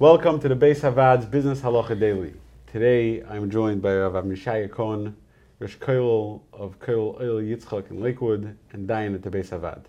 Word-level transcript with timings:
Welcome 0.00 0.40
to 0.40 0.48
the 0.48 0.56
Beis 0.56 0.80
Havad's 0.80 1.24
Business 1.24 1.60
Halacha 1.60 1.96
Daily. 1.96 2.34
Today 2.66 3.22
I'm 3.22 3.48
joined 3.48 3.80
by 3.80 3.94
Rav 3.94 4.24
Mishaya 4.24 4.68
Cohen, 4.68 5.14
Rosh 5.60 5.76
Koil 5.76 6.40
of 6.52 6.80
Koil 6.80 7.20
Oil 7.20 7.40
Yitzchak 7.40 7.92
in 7.92 8.00
Lakewood, 8.00 8.58
and 8.72 8.88
Dayan 8.88 9.14
at 9.14 9.22
the 9.22 9.30
Beis 9.30 9.50
Havad. 9.50 9.84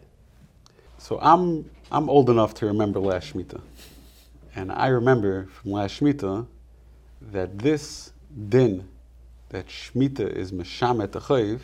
So 0.99 1.17
I'm, 1.23 1.67
I'm 1.91 2.07
old 2.07 2.29
enough 2.29 2.53
to 2.55 2.67
remember 2.67 2.99
last 2.99 3.33
Shemitah. 3.33 3.61
And 4.55 4.71
I 4.71 4.89
remember 4.89 5.47
from 5.47 5.71
last 5.71 5.99
Shemitah 5.99 6.45
that 7.31 7.57
this 7.57 8.13
din, 8.49 8.87
that 9.49 9.65
Shemitah 9.69 10.31
is 10.31 10.51
Meshamet 10.51 11.13
Achayiv, 11.13 11.61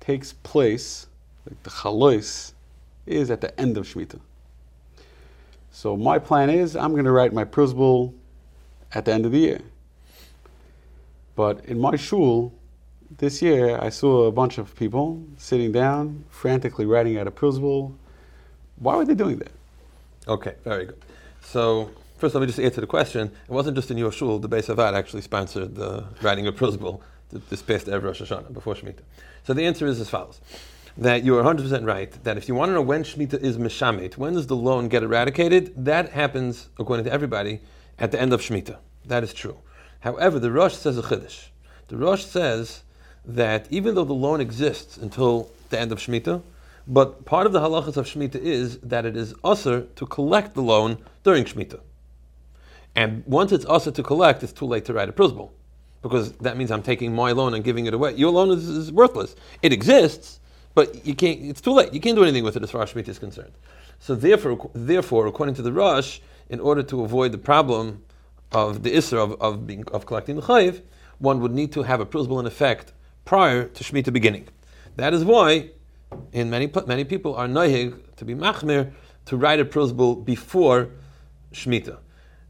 takes 0.00 0.32
place, 0.32 1.06
like 1.46 1.62
the 1.64 1.70
Chalois, 1.70 2.54
is 3.04 3.30
at 3.30 3.42
the 3.42 3.60
end 3.60 3.76
of 3.76 3.86
Shemitah. 3.86 4.20
So 5.76 5.94
my 5.94 6.18
plan 6.18 6.48
is 6.48 6.74
I'm 6.74 6.92
going 6.92 7.04
to 7.04 7.10
write 7.10 7.34
my 7.34 7.44
Prusbul 7.44 8.14
at 8.94 9.04
the 9.04 9.12
end 9.12 9.26
of 9.26 9.32
the 9.32 9.38
year. 9.38 9.60
But 11.34 11.66
in 11.66 11.78
my 11.78 11.96
shul 11.96 12.54
this 13.18 13.42
year, 13.42 13.78
I 13.78 13.90
saw 13.90 14.24
a 14.24 14.32
bunch 14.32 14.56
of 14.56 14.74
people 14.74 15.22
sitting 15.36 15.72
down, 15.72 16.24
frantically 16.30 16.86
writing 16.86 17.18
out 17.18 17.26
a 17.26 17.30
Prusbul. 17.30 17.94
Why 18.76 18.96
were 18.96 19.04
they 19.04 19.14
doing 19.14 19.36
that? 19.36 19.52
Okay, 20.26 20.54
very 20.64 20.86
good. 20.86 21.02
So 21.42 21.90
first, 22.16 22.34
let 22.34 22.40
me 22.40 22.46
just 22.46 22.58
answer 22.58 22.80
the 22.80 22.86
question. 22.86 23.30
It 23.46 23.52
wasn't 23.52 23.76
just 23.76 23.90
in 23.90 23.98
your 23.98 24.12
shul. 24.12 24.38
The 24.38 24.48
Beis 24.48 24.74
Havad 24.74 24.94
actually 24.94 25.20
sponsored 25.20 25.74
the 25.74 26.06
writing 26.22 26.46
of 26.46 26.56
Prusbul 26.56 27.02
this 27.50 27.60
past 27.60 27.86
Erev 27.86 28.02
Rosh 28.02 28.22
Hashanah 28.22 28.54
before 28.54 28.76
Shemitah. 28.76 29.02
So 29.46 29.52
the 29.52 29.66
answer 29.66 29.86
is 29.86 30.00
as 30.00 30.08
follows 30.08 30.40
that 30.96 31.24
you 31.24 31.36
are 31.36 31.42
100% 31.42 31.86
right, 31.86 32.12
that 32.24 32.36
if 32.36 32.48
you 32.48 32.54
want 32.54 32.70
to 32.70 32.74
know 32.74 32.82
when 32.82 33.04
Shemitah 33.04 33.40
is 33.42 33.58
Meshamet, 33.58 34.16
when 34.16 34.34
does 34.34 34.46
the 34.46 34.56
loan 34.56 34.88
get 34.88 35.02
eradicated, 35.02 35.72
that 35.84 36.10
happens, 36.10 36.68
according 36.78 37.04
to 37.04 37.12
everybody, 37.12 37.60
at 37.98 38.12
the 38.12 38.20
end 38.20 38.32
of 38.32 38.40
Shemitah. 38.40 38.78
That 39.04 39.22
is 39.22 39.32
true. 39.32 39.58
However, 40.00 40.38
the 40.38 40.50
Rosh 40.50 40.74
says 40.74 40.96
a 40.98 41.02
Chiddush. 41.02 41.48
The 41.88 41.96
Rosh 41.96 42.24
says 42.24 42.82
that 43.24 43.66
even 43.70 43.94
though 43.94 44.04
the 44.04 44.14
loan 44.14 44.40
exists 44.40 44.96
until 44.96 45.50
the 45.70 45.78
end 45.78 45.92
of 45.92 45.98
Shemitah, 45.98 46.42
but 46.86 47.24
part 47.24 47.46
of 47.46 47.52
the 47.52 47.60
halachas 47.60 47.96
of 47.96 48.06
Shemitah 48.06 48.36
is 48.36 48.78
that 48.78 49.04
it 49.04 49.16
is 49.16 49.34
usher 49.42 49.82
to 49.96 50.06
collect 50.06 50.54
the 50.54 50.62
loan 50.62 50.98
during 51.24 51.44
Shemitah. 51.44 51.80
And 52.94 53.24
once 53.26 53.52
it's 53.52 53.66
usher 53.66 53.90
to 53.90 54.02
collect, 54.02 54.42
it's 54.42 54.52
too 54.52 54.66
late 54.66 54.84
to 54.86 54.94
write 54.94 55.08
a 55.08 55.12
Prusbul. 55.12 55.52
Because 56.02 56.32
that 56.34 56.56
means 56.56 56.70
I'm 56.70 56.82
taking 56.82 57.14
my 57.14 57.32
loan 57.32 57.52
and 57.54 57.64
giving 57.64 57.86
it 57.86 57.94
away. 57.94 58.14
Your 58.14 58.30
loan 58.30 58.50
is, 58.50 58.68
is 58.68 58.92
worthless. 58.92 59.34
It 59.62 59.72
exists, 59.72 60.38
but 60.76 61.06
you 61.06 61.14
can't. 61.14 61.40
It's 61.42 61.62
too 61.62 61.72
late. 61.72 61.92
You 61.94 62.00
can't 62.00 62.14
do 62.14 62.22
anything 62.22 62.44
with 62.44 62.54
it 62.54 62.62
as 62.62 62.70
far 62.70 62.82
as 62.82 62.92
Shemitah 62.92 63.08
is 63.08 63.18
concerned. 63.18 63.52
So 63.98 64.14
therefore, 64.14 64.70
therefore, 64.74 65.26
according 65.26 65.54
to 65.56 65.62
the 65.62 65.72
Rosh, 65.72 66.20
in 66.50 66.60
order 66.60 66.82
to 66.82 67.02
avoid 67.02 67.32
the 67.32 67.38
problem 67.38 68.04
of 68.52 68.82
the 68.82 68.90
Issur 68.90 69.16
of, 69.16 69.32
of, 69.40 69.66
being, 69.66 69.84
of 69.90 70.04
collecting 70.04 70.36
the 70.36 70.42
Chayiv, 70.42 70.82
one 71.18 71.40
would 71.40 71.52
need 71.52 71.72
to 71.72 71.82
have 71.82 72.00
a 72.00 72.06
Prusbul 72.06 72.38
in 72.40 72.46
effect 72.46 72.92
prior 73.24 73.64
to 73.64 73.82
Shemitah 73.82 74.12
beginning. 74.12 74.48
That 74.96 75.14
is 75.14 75.24
why, 75.24 75.70
in 76.32 76.50
many 76.50 76.70
many 76.86 77.04
people 77.04 77.34
are 77.34 77.48
nohig 77.48 77.98
to 78.16 78.24
be 78.26 78.34
machmir 78.34 78.92
to 79.24 79.36
write 79.38 79.60
a 79.60 79.64
Prusbul 79.64 80.24
before 80.26 80.90
Shemitah. 81.54 81.96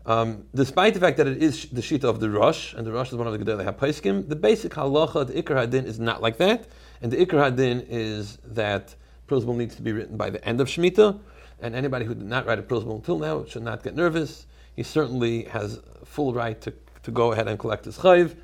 Um, 0.06 0.44
despite 0.54 0.94
the 0.94 1.00
fact 1.00 1.16
that 1.16 1.26
it 1.26 1.42
is 1.42 1.66
the 1.66 1.80
shita 1.80 2.04
of 2.04 2.20
the 2.20 2.30
Rosh, 2.30 2.74
and 2.74 2.86
the 2.86 2.92
Rosh 2.92 3.08
is 3.08 3.16
one 3.16 3.26
of 3.26 3.36
the 3.36 3.44
Gedolei 3.44 3.66
HaPaiskim, 3.66 4.28
the 4.28 4.36
basic 4.36 4.72
halacha, 4.72 5.26
the 5.26 5.42
Ikar 5.42 5.66
Hadin, 5.66 5.84
is 5.84 5.98
not 5.98 6.22
like 6.22 6.38
that. 6.38 6.68
And 7.02 7.10
the 7.10 7.26
Ikar 7.26 7.50
Hadin 7.50 7.84
is 7.88 8.38
that 8.44 8.94
Prusbul 9.26 9.56
needs 9.56 9.74
to 9.74 9.82
be 9.82 9.90
written 9.90 10.16
by 10.16 10.30
the 10.30 10.42
end 10.44 10.60
of 10.60 10.68
Shemitah, 10.68 11.18
and 11.60 11.74
anybody 11.74 12.04
who 12.04 12.14
did 12.14 12.26
not 12.26 12.46
write 12.46 12.60
a 12.60 12.62
Prusbul 12.62 12.94
until 12.94 13.18
now 13.18 13.44
should 13.46 13.64
not 13.64 13.82
get 13.82 13.96
nervous. 13.96 14.46
He 14.76 14.84
certainly 14.84 15.44
has 15.44 15.80
full 16.04 16.32
right 16.32 16.60
to, 16.60 16.72
to 17.02 17.10
go 17.10 17.32
ahead 17.32 17.48
and 17.48 17.58
collect 17.58 17.84
his 17.84 17.98
chayv, 17.98 18.36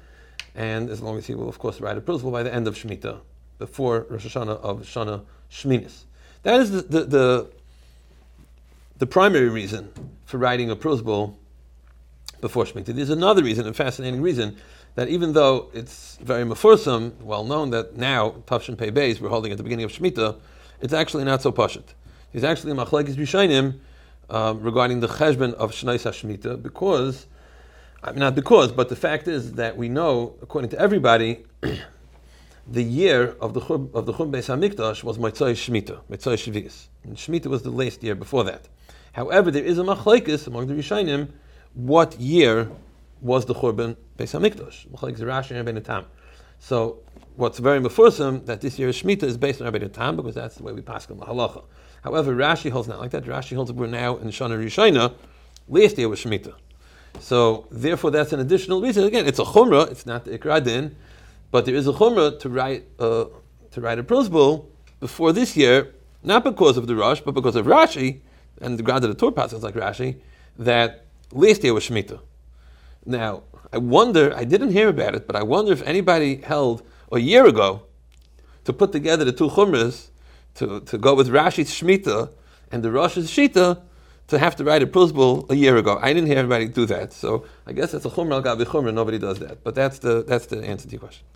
and 0.56 0.90
as 0.90 1.00
long 1.00 1.16
as 1.16 1.28
he 1.28 1.36
will, 1.36 1.48
of 1.48 1.60
course, 1.60 1.80
write 1.80 1.96
a 1.96 2.00
Prusbul 2.00 2.32
by 2.32 2.42
the 2.42 2.52
end 2.52 2.66
of 2.66 2.74
Shemitah, 2.74 3.20
before 3.60 4.06
Rosh 4.10 4.26
Hashanah 4.26 4.60
of 4.60 4.80
Shana 4.80 5.22
Shminis. 5.48 6.06
That 6.42 6.60
is 6.60 6.72
the, 6.72 6.82
the, 6.82 7.04
the, 7.04 7.50
the 8.98 9.06
primary 9.06 9.48
reason 9.48 9.92
for 10.24 10.38
writing 10.38 10.68
a 10.68 10.74
Prusbul 10.74 11.36
before 12.42 12.64
Shemitah. 12.64 12.94
There's 12.94 13.08
another 13.08 13.42
reason, 13.42 13.66
a 13.66 13.72
fascinating 13.72 14.20
reason, 14.20 14.56
that 14.96 15.08
even 15.08 15.32
though 15.32 15.70
it's 15.72 16.18
very 16.20 16.44
mafursam, 16.44 17.18
well 17.22 17.44
known 17.44 17.70
that 17.70 17.96
now 17.96 18.34
Tav 18.44 18.62
Shin 18.64 18.76
Pei 18.76 18.90
Beis 18.90 19.20
we're 19.20 19.30
holding 19.30 19.52
at 19.52 19.56
the 19.56 19.64
beginning 19.64 19.86
of 19.86 19.92
Shemitah, 19.92 20.38
it's 20.82 20.92
actually 20.92 21.24
not 21.24 21.40
so 21.40 21.50
pashut. 21.50 21.94
There's 22.32 22.44
actually 22.44 22.74
machlekes 22.74 23.14
b'shainim 23.14 23.78
um, 24.28 24.60
regarding 24.60 25.00
the 25.00 25.06
cheshbon 25.06 25.54
of 25.54 25.70
Shnais 25.70 26.02
Shemitah 26.02 26.62
because, 26.62 27.26
I 28.02 28.10
mean, 28.10 28.20
not 28.20 28.34
because, 28.34 28.72
but 28.72 28.90
the 28.90 28.96
fact 28.96 29.28
is 29.28 29.52
that 29.52 29.76
we 29.76 29.88
know, 29.88 30.34
according 30.42 30.70
to 30.70 30.78
everybody, 30.78 31.44
the 32.66 32.82
year 32.82 33.36
of 33.40 33.54
the 33.54 33.60
of 33.94 34.04
the 34.06 34.12
Chum 34.12 34.32
Beis 34.32 34.48
Hamikdash 34.48 35.04
was 35.04 35.16
Motzai 35.16 35.52
Shemitah, 35.52 36.00
Motzai 36.10 36.34
Shvius. 36.36 36.88
And 37.04 37.16
Shemitah 37.16 37.46
was 37.46 37.62
the 37.62 37.70
last 37.70 38.02
year 38.02 38.16
before 38.16 38.44
that. 38.44 38.68
However, 39.12 39.50
there 39.50 39.64
is 39.64 39.78
a 39.78 39.82
machlekes 39.82 40.48
among 40.48 40.66
the 40.66 40.74
Rishainim 40.74 41.28
what 41.74 42.18
year 42.20 42.70
was 43.20 43.46
the 43.46 43.54
Churban 43.54 43.96
Beis 44.18 44.32
Hamikdash? 44.38 46.06
So 46.58 46.98
what's 47.36 47.58
very 47.58 47.80
mafursim 47.80 48.46
that 48.46 48.60
this 48.60 48.78
year's 48.78 49.02
Shemitah 49.02 49.24
is 49.24 49.36
based 49.36 49.60
on 49.60 49.72
Rabbeinu 49.72 49.92
Tam 49.92 50.16
because 50.16 50.34
that's 50.34 50.56
the 50.56 50.62
way 50.62 50.72
we 50.72 50.82
pass 50.82 51.10
on 51.10 51.18
the 51.18 51.26
halacha. 51.26 51.64
However, 52.02 52.34
Rashi 52.34 52.70
holds 52.70 52.88
not 52.88 52.98
like 52.98 53.12
that. 53.12 53.24
Rashi 53.24 53.54
holds 53.54 53.70
that 53.70 53.76
we're 53.76 53.86
now 53.86 54.16
in 54.16 54.28
Shana 54.28 54.62
Rishayna. 54.62 55.14
Last 55.68 55.98
year 55.98 56.08
was 56.08 56.20
Shemitah. 56.20 56.54
So 57.20 57.66
therefore, 57.70 58.10
that's 58.10 58.32
an 58.32 58.40
additional 58.40 58.80
reason. 58.80 59.04
Again, 59.04 59.26
it's 59.26 59.38
a 59.38 59.44
chumrah. 59.44 59.90
It's 59.90 60.06
not 60.06 60.24
the 60.24 60.38
ikradin, 60.38 60.94
but 61.50 61.64
there 61.66 61.74
is 61.74 61.86
a 61.86 61.92
chumrah 61.92 62.38
to 62.40 62.48
write 62.48 62.84
uh, 62.98 63.26
to 63.70 63.80
write 63.80 63.98
a 63.98 64.02
Prusbul 64.02 64.66
before 65.00 65.32
this 65.32 65.56
year, 65.56 65.94
not 66.22 66.44
because 66.44 66.76
of 66.76 66.86
the 66.86 66.94
Rosh, 66.96 67.20
but 67.20 67.32
because 67.32 67.56
of 67.56 67.66
Rashi 67.66 68.20
and 68.60 68.78
the 68.78 68.82
ground 68.82 69.04
of 69.04 69.10
the 69.10 69.16
Torah 69.16 69.32
passages 69.32 69.62
like 69.62 69.74
Rashi 69.74 70.16
that 70.58 71.06
last 71.32 71.64
year 71.64 71.74
was 71.74 71.88
Shemitah. 71.88 72.20
Now, 73.04 73.42
I 73.72 73.78
wonder, 73.78 74.34
I 74.36 74.44
didn't 74.44 74.70
hear 74.70 74.88
about 74.88 75.14
it, 75.14 75.26
but 75.26 75.34
I 75.34 75.42
wonder 75.42 75.72
if 75.72 75.82
anybody 75.82 76.36
held 76.36 76.82
a 77.10 77.18
year 77.18 77.46
ago 77.46 77.82
to 78.64 78.72
put 78.72 78.92
together 78.92 79.24
the 79.24 79.32
two 79.32 79.48
chumras 79.48 80.10
to, 80.54 80.80
to 80.80 80.98
go 80.98 81.14
with 81.14 81.28
Rashi's 81.28 81.70
Shemitah 81.70 82.32
and 82.70 82.82
the 82.82 82.90
Rosh's 82.90 83.30
Shita 83.30 83.80
to 84.28 84.38
have 84.38 84.56
to 84.56 84.64
write 84.64 84.82
a 84.82 84.86
Prusbul 84.86 85.46
a 85.50 85.54
year 85.54 85.76
ago. 85.76 85.98
I 86.00 86.12
didn't 86.12 86.28
hear 86.28 86.38
anybody 86.38 86.68
do 86.68 86.86
that. 86.86 87.12
So 87.12 87.44
I 87.66 87.72
guess 87.72 87.92
that's 87.92 88.04
a 88.04 88.10
chumra 88.10 88.34
al 88.34 88.42
gabi 88.42 88.64
chumra, 88.64 88.92
nobody 88.94 89.18
does 89.18 89.38
that. 89.40 89.64
But 89.64 89.74
that's 89.74 89.98
the, 89.98 90.22
that's 90.22 90.46
the 90.46 90.64
answer 90.64 90.86
to 90.86 90.92
your 90.92 91.00
question. 91.00 91.26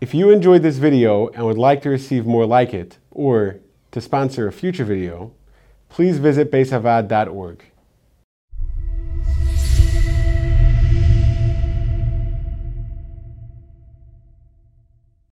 If 0.00 0.14
you 0.14 0.30
enjoyed 0.30 0.62
this 0.62 0.78
video 0.78 1.28
and 1.28 1.46
would 1.46 1.58
like 1.58 1.82
to 1.82 1.90
receive 1.90 2.26
more 2.26 2.44
like 2.44 2.74
it, 2.74 2.98
or 3.10 3.60
to 3.92 4.00
sponsor 4.00 4.48
a 4.48 4.52
future 4.52 4.84
video, 4.84 5.32
please 5.88 6.18
visit 6.18 6.50
beisavad.org. 6.50 7.62